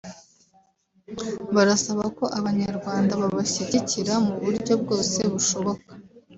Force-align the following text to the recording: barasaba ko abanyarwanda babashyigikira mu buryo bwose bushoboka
barasaba 1.55 2.03
ko 2.17 2.25
abanyarwanda 2.39 3.13
babashyigikira 3.21 4.13
mu 4.25 4.33
buryo 4.43 4.73
bwose 4.81 5.19
bushoboka 5.31 5.91